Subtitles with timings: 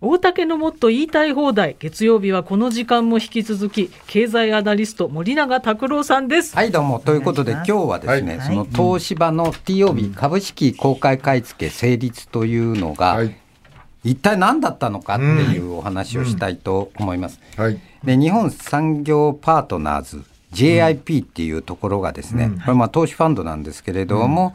[0.00, 1.74] 大竹のもっと言いたい放題。
[1.80, 6.54] 月曜日はこの時間も引き続き経済アナリスト森永卓郎さんです。
[6.54, 7.00] はいどうも。
[7.00, 13.36] ということで今日はですね、はい、その東芝の TOB、株式公開買い付け成立というのが、はい、
[14.04, 17.40] 一体何だったのかっていうお話をしたいと思います。
[17.58, 17.64] うん。
[17.64, 24.54] はい、で日本産業パートナーズ JIP っていうところがですね、うん、これまあ投資ファンドなんですけれども、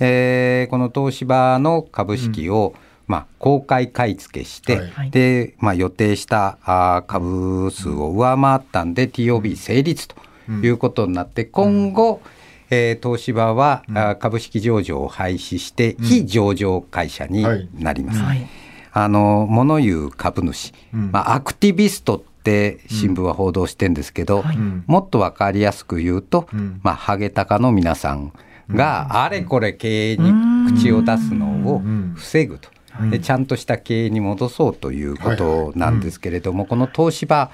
[0.00, 10.14] うん、えー、この東芝の株式を、うんまあ、公開買い付けして、はい、で、まあ、予定したあ株数を上回ったんで、うん、TOB 成立と
[10.62, 12.22] いうことになって、今後、
[12.70, 18.20] えー、東芝は、うん、株式上場を廃止して、非上場会社になります。
[18.20, 18.48] はい、
[18.92, 24.44] あの物言う株主、まあ、アクティビストって新聞は報道してるんですけど、
[24.86, 26.48] もっと分かりやすく言うと、
[26.84, 28.32] まあ、ハゲタカの皆さん
[28.70, 30.32] があれこれ経営に
[30.78, 31.82] 口を出すのを
[32.14, 32.70] 防ぐと。
[33.10, 37.50] でちゃんとした経営に戻そうということなんですけれども、この東芝、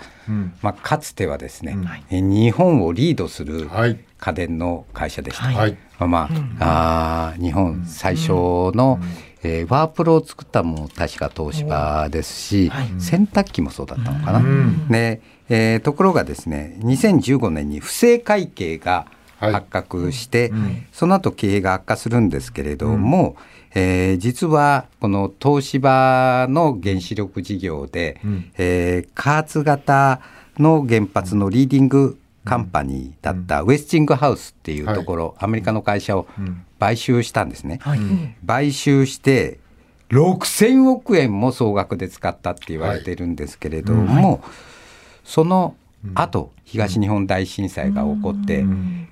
[0.63, 1.77] まあ、かつてはですね、
[2.11, 3.69] 日本をリードする
[4.19, 5.45] 家電の会社でした。
[5.45, 5.77] はい。
[5.99, 6.29] ま
[6.61, 8.99] あ、あ日本最初の、
[9.43, 14.43] えー、ワープロを作ったも確か東芝ですし、洗濯機もそうだったのかな。
[14.91, 19.07] でえー、ところがですね2015年に不正会計が
[19.39, 20.53] 発覚して、
[20.93, 23.37] その後経営が悪化するんですけれども、
[23.79, 30.21] えー、実はこの東芝の原子力事業で、うん、えー、加圧型
[30.59, 36.27] の原発のリーディングカンパニーだったウェスティングハウスっていうところ、はい、アメリカの会社を
[36.81, 37.79] 買収したんですね。
[37.83, 37.99] はい、
[38.47, 39.59] 買収して
[40.09, 44.41] 6000億円も総額で使ったって言われてるんですけれども、はい、
[45.25, 45.75] その
[46.15, 48.65] あと東日本大震災が起こって、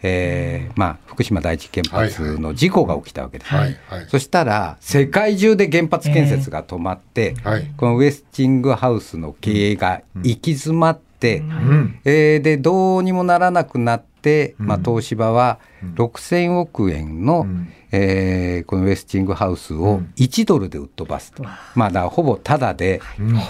[0.03, 15.61] えーまあ、福島第一原発の事故が起きたわけです、はいはい、そしたら世界中で原発建設が止まって、えー、このウエスティングハウスの経営が行き詰まって、うん、えー、でどうにもならなくなって、まあ、東芝は
[15.95, 21.45] 6000億円の、うん、えー、このウエスティングハウスを1ドルで売っ飛ばすと、
[21.77, 23.01] まあ、だほぼタダで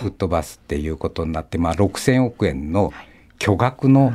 [0.05, 4.13] 売っ飛ばすっていうことになって、まあ、6000億円の、はい巨額の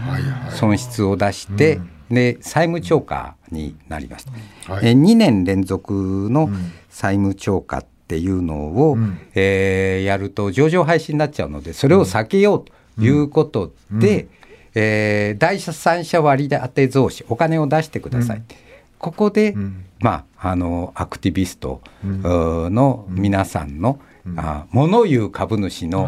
[0.51, 4.25] 損失を出して、で債務超過になりまし
[4.65, 6.49] た、はい、え2年連続の
[6.89, 14.29] 債務超過っていうのを、うん、えー、やると上場廃止になっちゃうのでそれを避けようということで、うん、
[14.73, 18.45] えー、第三者割当て増資お金を出してください、うん、
[18.97, 19.55] ここで、
[19.99, 23.99] まあ、あのアクティビストの皆さんの、
[24.37, 26.07] あ物言う株主の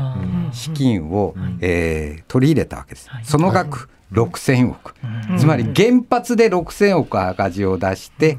[0.52, 3.10] 資金を、えー、取り入れたわけです。
[3.24, 4.94] その額、6000億、
[5.40, 8.38] つまり原発で6000億赤字を出して、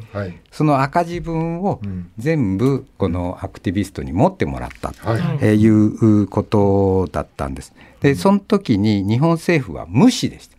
[0.50, 1.80] その赤字分を
[2.18, 4.92] 全部このアクティビストに持ってもらった。
[4.92, 5.66] とい。
[5.66, 7.74] うことだったんです。
[8.00, 10.56] でその時に日本政府は無視でした。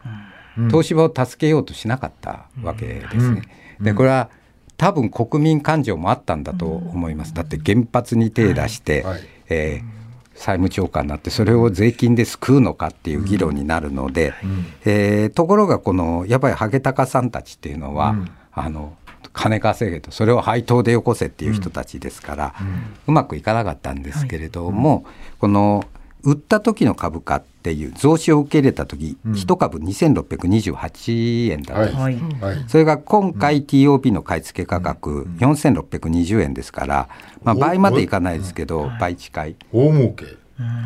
[0.69, 3.43] 東芝を助けようとしなかったわけですね。
[3.79, 4.29] でこれは
[4.77, 7.33] 多分国民感情もあったんだと思います。
[7.33, 10.03] だって原発に手出して、はい、えー、
[10.35, 18.97] 債務超過になってそれを税金で救うのかっていう議論になるので、うん、えー、ところがこのやっぱりハゲタカさんたちっていうのは、うん、あの
[19.31, 25.85] 金稼げとそれを配当でよこせっていう人たちですから、うん、うまくいかなかったんですけれども、はい、この
[26.23, 32.15] 売った時の株価っていう増資を受け入れた時、うん、1株2628円だったんです、はい。
[32.41, 37.09] はい、それが今回 TOB の買い付け価格4620円ですから、
[37.43, 39.55] まあ、倍までいかないですけど、倍近い。
[39.71, 40.25] 大儲け。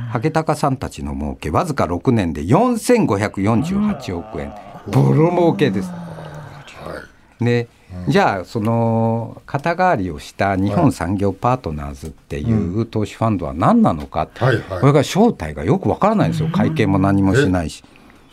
[0.10, 4.54] ハゲタカさんたちの儲けわずか6年で4548億円。
[4.88, 5.90] ボロ儲けです。
[7.40, 7.68] で
[8.10, 14.56] じゃあその肩代わりをした日本産業パートナーズっていう投資ファンドは何なのか、はい。
[14.58, 16.50] はい、これが正体がよくわからないんですよ。
[16.50, 17.84] 会見も何もしないし。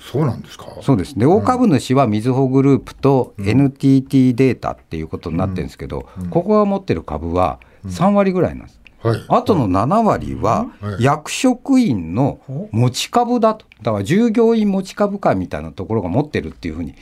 [0.01, 0.67] そうなんですか？
[0.83, 8.81] そうですで大株主はみずほグループと NTT データっていうことになってるんですけど、ここが持ってる株は3割ぐらいなんです。
[9.03, 10.67] はい、あとの7割は
[10.99, 12.41] 役職員の
[12.71, 13.67] 持ち株だと。
[13.83, 16.95] だから従業員持ち株会みたいなところが持ってるっていうふうに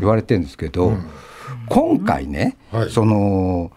[0.00, 1.06] 言われてるんですけど、うんうん
[1.68, 3.72] 今回ね、はい、その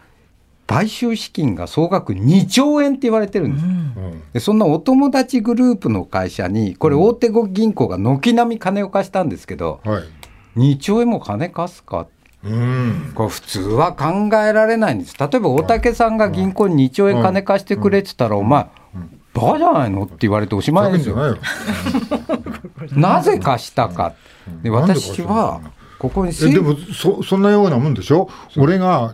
[0.66, 10.04] 買収資金が総額2兆円って言われてるんです、うん、でそんなお友達グループの会社にこれ大手銀行が軒並み金を貸したんですけど、はい、
[10.60, 12.08] 2兆円も金貸すか？
[12.44, 15.16] うん、これ普通は考えられないんです。
[15.18, 18.68] 例えば大竹さんが銀行に2兆円金貸してくれって言ったら、お前
[19.34, 20.04] バカじゃないの？
[20.04, 21.38] って言われておしまいですよ。
[22.92, 24.14] なぜ貸したか？
[24.62, 25.62] で私は
[26.00, 28.30] ここにでもそそんなようなもんでしょ？
[28.58, 29.14] 俺が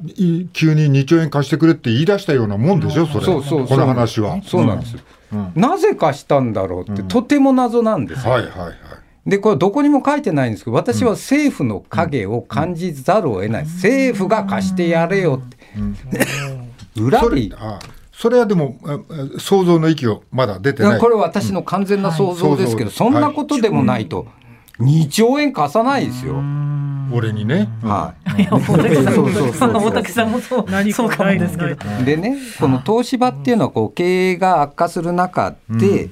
[0.52, 3.26] 急に2兆円貸してくれって言い出したようなもんでしょそれ。
[3.26, 4.42] そうそうこの話は。
[4.44, 4.98] そうなんです、
[5.32, 8.74] うん、なぜ貸したんだろうって、とても謎なんですはいはいはい。
[9.26, 15.58] でこれどこにも書いてないんですけど私は政府の影を感じざるを得ない、政府が貸してやれよって、
[17.00, 17.50] 裏で
[18.12, 18.78] それはでも
[19.38, 21.00] 想像の域をまだ出てない。
[21.00, 24.28] これは私の完全な想像ですけど、そんなことでもないと、
[24.80, 26.36] 2兆円貸さないですよ。
[27.12, 27.70] 俺にね。
[27.82, 28.48] はい。
[28.50, 32.06] 大竹さんもそう、そうかもですけど。
[32.06, 36.10] でね、この東芝っていうのはこう経営が悪化する中で、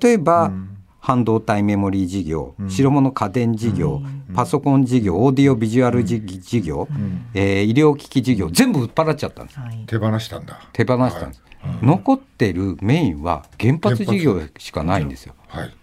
[0.00, 0.52] 例えば、
[1.00, 4.02] 半導体メモリー事業、白物家電事業、
[4.34, 6.20] パソコン事業、オーディオビジュアル事
[6.60, 6.88] 業、
[7.34, 9.58] え医療機器事業、全部売っ払っちゃったんです。
[9.86, 10.60] 手放したんだ。
[10.72, 11.42] 手放したんです。
[11.82, 15.34] 残ってるメインは原発事業しかないんですよ。
[15.48, 15.74] はい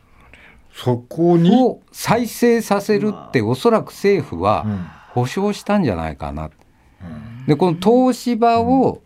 [0.74, 4.66] そこにを再生させるっておそらく政府は
[5.12, 9.02] 保証したんじゃないかな、うん、でこの東芝を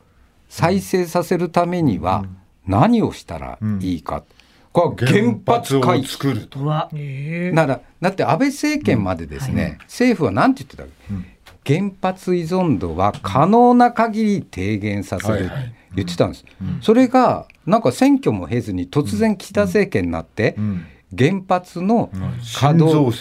[0.48, 2.25] 再生させるためには
[2.66, 4.24] 何をしたらいいか、
[4.72, 6.60] これは原発を作ると。
[6.60, 11.25] ならだって安倍政権までですね、うんはい、政府は何て言ってたか、うん、
[11.66, 16.46] 原発依存度は可能な限り低減させる、はいはい、言ってたんです、
[16.81, 20.56] それがなんか選挙も経ずに突然岸田政権になって、
[21.15, 22.09] 原発の
[22.59, 23.18] 稼働、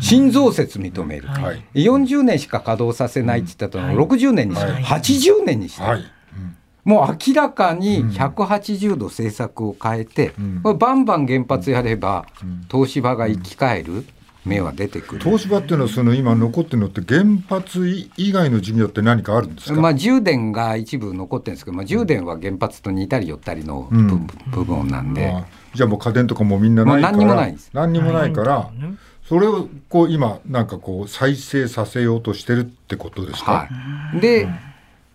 [0.00, 4.00] 新増設認める、はい、40年しか稼働させないって言ったの。
[4.00, 6.04] を60年にして、はい、80年にして、はい、
[6.84, 10.42] もう明らかに180度政策を変えて、う
[10.72, 12.26] ん、バンバン原発やれば、
[12.70, 14.04] 東芝が生き返る。
[14.44, 15.20] 芽は出てくる。
[15.22, 24.18] 東芝っていうのはその今残ってるのって原発以外の事業って何かあるんですか、まあ、充電が一部残ってるんですけど、まあ、充電は原発と似たり寄ったりの部,、
[24.50, 25.34] 部分なんで、
[25.74, 27.12] じゃあもう家電とかもみんなないから。
[27.12, 27.70] 何にもないです。
[27.72, 28.70] 何にもないから、
[29.28, 34.48] それをこう今なんかこう再生させようとしてるってことですか、はい、で、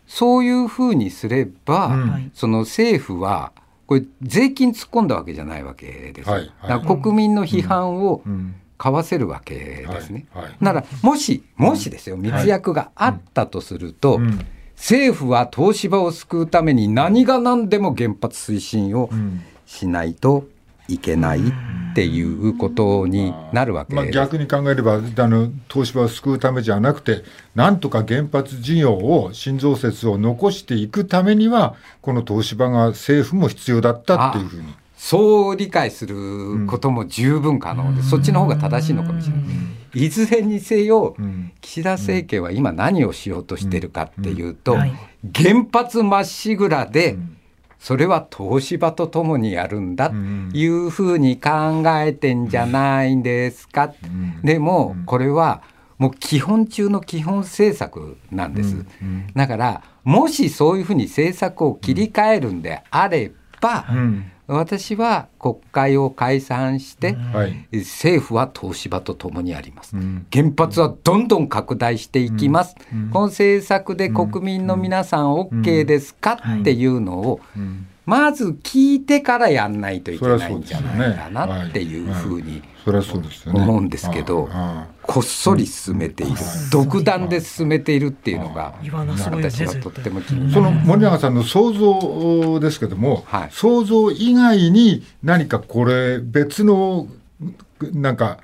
[0.07, 3.51] そういうふうにすれば、うん、その政府は
[3.87, 8.21] これ税金突っ込んだわけじゃないわけです、はいはい、国民の批判を
[8.77, 14.19] かわせるわけですね、はいはい、ならもしもしですよ密約があったとすると、
[14.75, 19.41] 政府は東芝を救うために何が何でも原発推進を、うん。
[19.65, 20.47] しないと
[20.87, 21.41] いけないっ
[21.95, 27.23] ていうことになるわけまあ、逆に考えればあの東芝を救うためじゃなくて
[27.55, 34.73] なんとか原発事業を新増設を残していくためにはこの東芝が政府も必要だったっていうふうに。
[35.05, 40.05] そう理解することも十分可能で、うん、そっちの方が正しいのかもしれない。
[40.05, 47.17] いずれにせよ、うん、岸田政権は今何をしようとしてるかっていうと、原発まっしぐらで、
[47.77, 50.15] それは東芝とともにやるんだと
[50.57, 53.93] いうふうに考えてんじゃないんですか、
[54.43, 55.61] でもこれは
[55.99, 58.83] もう基本中の基本政策なんです、
[59.35, 63.31] だからもしそういうふうに政策を切り替えるんであれ
[63.61, 63.85] ば、
[64.47, 67.15] 私は国会を解散して、
[67.71, 69.95] 政府は東芝とともにあります、
[70.33, 72.75] 原発はどんどん拡大していきます、
[73.11, 77.41] この政策で国民の皆さん OK ですかっていうのを、
[78.07, 82.63] まず聞いてからやんないといけないんじゃないかなっていうふうに
[83.53, 84.47] 思うんですけど、
[85.01, 86.35] こっそり進めている、
[86.71, 88.75] 独断で進めているっていうのが、
[89.31, 97.07] 私はとっても気になるその森永さんの想像ですけども、はい、想像以外に何かこれ、別の
[97.93, 98.39] なんか、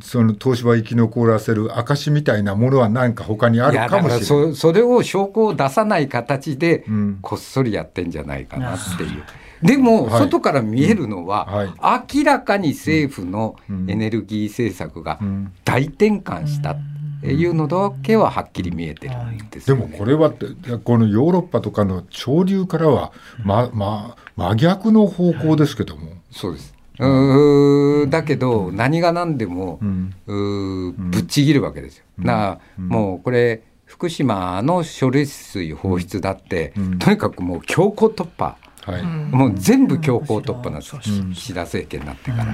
[0.00, 4.24] その東芝生き残らせる証みたいなものは何か他にあるかもしれない。
[4.24, 6.84] そそれを証拠を出さない形で
[7.20, 9.24] こっそりやってんじゃないかなっていう。
[9.60, 11.74] でも、はい、外から見えるのは、
[12.14, 13.56] 明らかに政府の
[13.88, 15.18] エネルギー政策が
[15.64, 16.80] 大転換したと
[17.22, 23.12] いうのだけははっきり見えてるんです、ね、でもこれはこのヨーロッパとかの潮流からは、
[23.44, 26.12] まま、真逆の方向ですけども。
[26.30, 26.74] そうです。
[27.00, 29.78] うだけど何が何でも、
[30.26, 32.04] うぶっちぎるわけですよ。
[32.18, 40.80] なもうこれ福島の処理水放出だって、とにかくもう強行突破、はい、もう全部強行突破なん。
[40.80, 42.52] です、岸田政権になってから。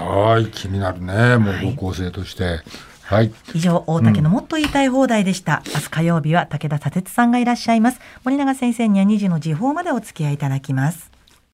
[0.00, 1.36] はい気になるね。
[1.38, 2.44] もう方向性として。
[2.44, 2.62] はい、
[3.04, 3.32] はい。
[3.54, 8.00] 以上大竹のもっと言いたい放題でした、うん、明日火曜日は武田砂鉄さんがいらっしゃいます。
[8.24, 11.13] 森永先生には2時の時報までお付き合いいただきます。